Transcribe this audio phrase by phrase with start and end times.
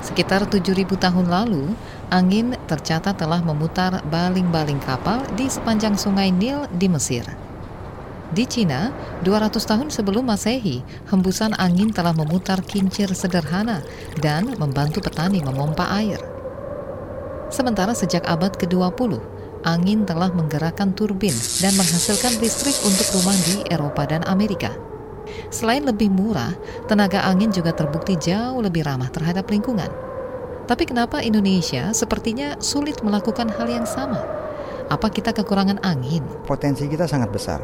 [0.00, 1.76] Sekitar 7.000 tahun lalu,
[2.08, 7.28] angin tercatat telah memutar baling-baling kapal di sepanjang sungai Nil di Mesir.
[8.30, 8.94] Di Cina,
[9.26, 13.82] 200 tahun sebelum Masehi, hembusan angin telah memutar kincir sederhana
[14.22, 16.22] dan membantu petani memompa air.
[17.50, 19.18] Sementara sejak abad ke-20,
[19.66, 24.72] angin telah menggerakkan turbin dan menghasilkan listrik untuk rumah di Eropa dan Amerika.
[25.50, 26.54] Selain lebih murah,
[26.86, 29.90] tenaga angin juga terbukti jauh lebih ramah terhadap lingkungan.
[30.70, 34.22] Tapi kenapa Indonesia sepertinya sulit melakukan hal yang sama?
[34.86, 36.22] Apa kita kekurangan angin?
[36.46, 37.58] Potensi kita sangat besar.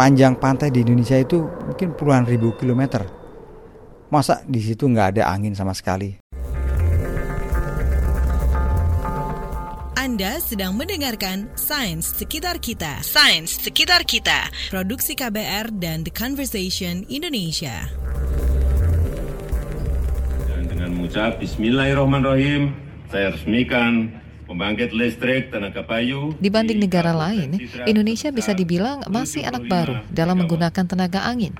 [0.00, 3.04] Panjang pantai di Indonesia itu mungkin puluhan ribu kilometer.
[4.08, 6.23] Masa di situ nggak ada angin sama sekali?
[10.14, 13.02] Anda sedang mendengarkan Sains Sekitar Kita.
[13.02, 14.46] Sains Sekitar Kita.
[14.70, 17.90] Produksi KBR dan The Conversation Indonesia.
[20.46, 22.70] Dan dengan mengucap Bismillahirrahmanirrahim,
[23.10, 24.14] saya resmikan
[24.46, 26.30] pembangkit listrik tenaga kayu.
[26.38, 31.58] Dibanding negara lain, Indonesia bisa dibilang masih anak baru dalam menggunakan tenaga angin.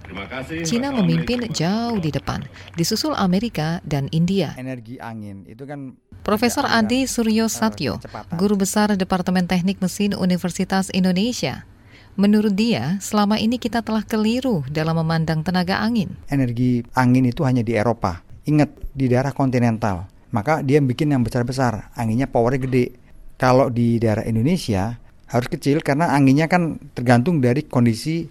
[0.62, 2.46] Cina memimpin jauh di depan,
[2.78, 4.55] disusul Amerika dan India.
[4.55, 8.00] Energi angin itu kan Profesor Adi Suryo Satyo,
[8.33, 11.69] guru besar Departemen Teknik Mesin Universitas Indonesia.
[12.17, 16.17] Menurut dia, selama ini kita telah keliru dalam memandang tenaga angin.
[16.33, 18.25] Energi angin itu hanya di Eropa.
[18.48, 20.08] Ingat, di daerah kontinental.
[20.33, 22.97] Maka dia bikin yang besar-besar, anginnya powernya gede.
[23.36, 24.97] Kalau di daerah Indonesia
[25.28, 28.25] harus kecil karena anginnya kan tergantung dari kondisi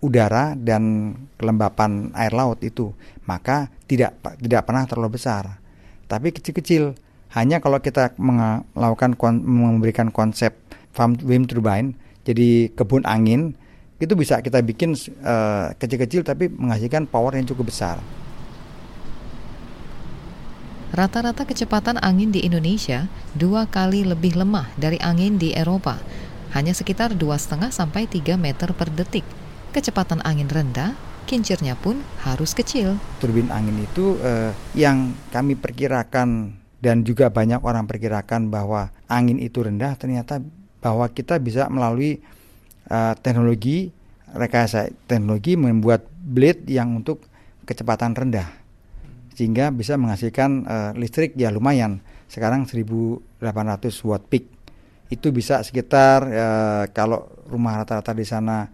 [0.00, 2.96] udara dan kelembapan air laut itu.
[3.28, 5.60] Maka tidak tidak pernah terlalu besar.
[6.08, 10.54] Tapi kecil-kecil hanya kalau kita melakukan memberikan konsep
[10.94, 13.58] farm wind turbine, jadi kebun angin,
[13.96, 14.92] itu bisa kita bikin
[15.24, 17.96] eh, kecil-kecil uh, tapi menghasilkan power yang cukup besar.
[20.96, 23.04] Rata-rata kecepatan angin di Indonesia
[23.36, 26.00] dua kali lebih lemah dari angin di Eropa,
[26.56, 29.26] hanya sekitar 2,5 sampai 3 meter per detik.
[29.76, 30.96] Kecepatan angin rendah,
[31.28, 32.96] kincirnya pun harus kecil.
[33.20, 39.64] Turbin angin itu uh, yang kami perkirakan dan juga banyak orang perkirakan bahwa angin itu
[39.64, 40.44] rendah ternyata
[40.84, 42.20] bahwa kita bisa melalui
[42.92, 43.90] uh, teknologi
[44.30, 47.24] rekayasa teknologi membuat blade yang untuk
[47.64, 48.66] kecepatan rendah
[49.36, 52.00] sehingga bisa menghasilkan uh, listrik ya lumayan.
[52.24, 53.36] Sekarang 1800
[54.08, 54.48] watt peak.
[55.12, 58.72] Itu bisa sekitar uh, kalau rumah rata-rata di sana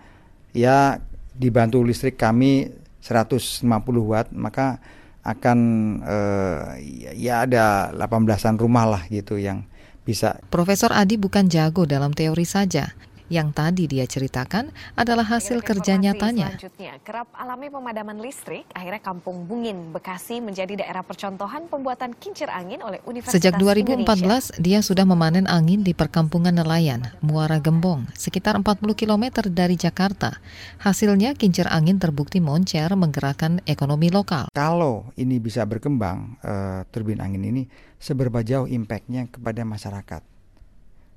[0.55, 1.03] ya
[1.34, 2.71] dibantu listrik kami
[3.03, 3.67] 150
[4.07, 4.79] watt maka
[5.22, 5.59] akan
[6.03, 6.75] uh,
[7.15, 9.66] ya ada 18-an rumah lah gitu yang
[10.03, 10.43] bisa.
[10.50, 12.91] Profesor Adi bukan jago dalam teori saja
[13.32, 16.53] yang tadi dia ceritakan adalah hasil kerja nyatanya.
[16.53, 22.84] Selanjutnya, kerap alami pemadaman listrik, akhirnya Kampung Bungin, Bekasi menjadi daerah percontohan pembuatan kincir angin
[22.84, 24.60] oleh Universitas Sejak 2014, Indonesia.
[24.60, 30.37] dia sudah memanen angin di perkampungan nelayan, Muara Gembong, sekitar 40 km dari Jakarta.
[30.84, 34.53] Hasilnya, kincir angin terbukti moncer menggerakkan ekonomi lokal.
[34.53, 37.62] Kalau ini bisa berkembang, uh, turbin angin ini,
[37.97, 40.22] seberapa jauh impactnya kepada masyarakat.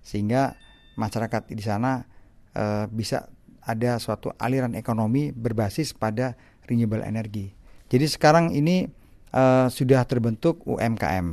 [0.05, 0.53] Sehingga
[0.95, 2.03] masyarakat di sana
[2.55, 3.27] uh, bisa
[3.65, 6.37] ada suatu aliran ekonomi berbasis pada
[6.69, 7.53] renewable energy.
[7.89, 8.89] Jadi sekarang ini
[9.33, 11.25] uh, sudah terbentuk UMKM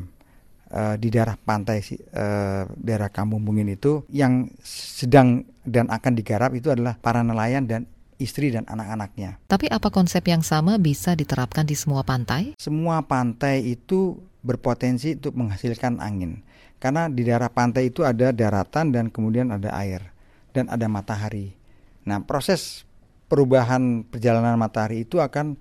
[0.72, 6.72] uh, di daerah pantai uh, daerah Kampung Bungin itu yang sedang dan akan digarap itu
[6.72, 7.84] adalah para nelayan dan
[8.20, 9.42] istri dan anak-anaknya.
[9.50, 12.54] Tapi apa konsep yang sama bisa diterapkan di semua pantai?
[12.56, 16.42] Semua pantai itu berpotensi untuk menghasilkan angin.
[16.82, 20.02] Karena di daerah pantai itu ada daratan dan kemudian ada air
[20.50, 21.54] dan ada matahari.
[22.02, 22.82] Nah, proses
[23.30, 25.56] perubahan perjalanan matahari itu akan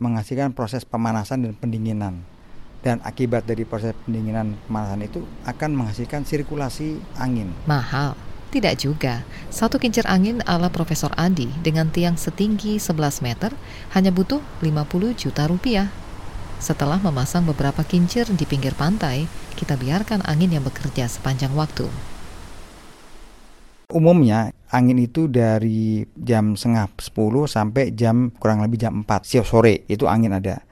[0.00, 2.24] menghasilkan proses pemanasan dan pendinginan.
[2.82, 7.54] Dan akibat dari proses pendinginan pemanasan itu akan menghasilkan sirkulasi angin.
[7.70, 8.18] Mahal.
[8.52, 9.24] Tidak juga.
[9.48, 13.56] Satu kincir angin ala Profesor Adi dengan tiang setinggi 11 meter
[13.96, 15.88] hanya butuh 50 juta rupiah.
[16.62, 19.26] Setelah memasang beberapa kincir di pinggir pantai,
[19.58, 21.90] kita biarkan angin yang bekerja sepanjang waktu.
[23.90, 29.82] Umumnya angin itu dari jam setengah 10 sampai jam kurang lebih jam 4 siang sore
[29.90, 30.62] itu angin ada.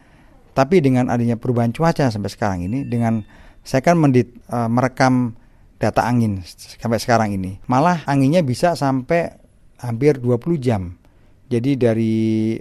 [0.54, 3.26] Tapi dengan adanya perubahan cuaca sampai sekarang ini dengan
[3.66, 5.34] saya kan mendit, uh, merekam
[5.82, 6.38] data angin
[6.78, 7.58] sampai sekarang ini.
[7.66, 9.34] Malah anginnya bisa sampai
[9.82, 10.99] hampir 20 jam.
[11.50, 12.14] Jadi dari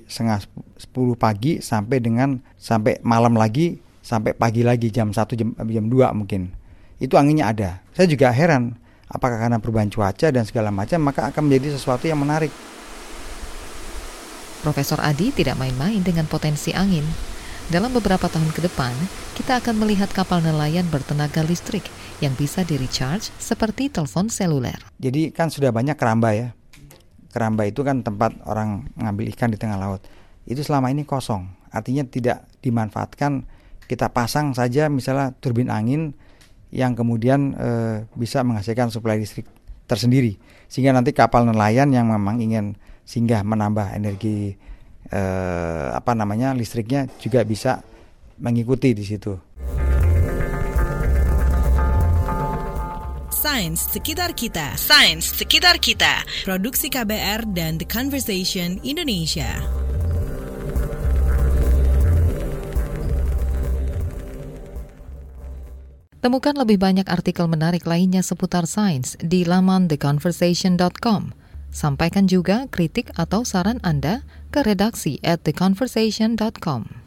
[0.10, 0.42] setengah
[0.82, 6.18] 10 pagi sampai dengan sampai malam lagi sampai pagi lagi jam 1 jam jam 2
[6.18, 6.50] mungkin.
[6.98, 7.86] Itu anginnya ada.
[7.94, 8.74] Saya juga heran
[9.06, 12.50] apakah karena perubahan cuaca dan segala macam maka akan menjadi sesuatu yang menarik.
[14.66, 17.06] Profesor Adi tidak main-main dengan potensi angin.
[17.70, 18.92] Dalam beberapa tahun ke depan,
[19.38, 21.86] kita akan melihat kapal nelayan bertenaga listrik
[22.20, 24.82] yang bisa di-recharge seperti telepon seluler.
[24.98, 26.59] Jadi kan sudah banyak keramba ya.
[27.30, 30.02] Keramba itu kan tempat orang mengambil ikan di tengah laut.
[30.50, 31.46] Itu selama ini kosong.
[31.70, 33.46] Artinya tidak dimanfaatkan.
[33.86, 36.14] Kita pasang saja misalnya turbin angin
[36.70, 37.70] yang kemudian e,
[38.14, 39.50] bisa menghasilkan suplai listrik
[39.90, 40.38] tersendiri.
[40.70, 42.78] Sehingga nanti kapal nelayan yang memang ingin
[43.10, 44.54] singgah menambah energi
[45.10, 47.82] eh, apa namanya listriknya juga bisa
[48.38, 49.34] mengikuti di situ.
[53.40, 54.76] Sains sekitar kita.
[54.76, 56.28] Sains sekitar kita.
[56.44, 59.48] Produksi KBR dan The Conversation Indonesia.
[66.20, 71.32] Temukan lebih banyak artikel menarik lainnya seputar sains di laman theconversation.com.
[71.72, 77.00] Sampaikan juga kritik atau saran Anda ke redaksi at theconversation.com.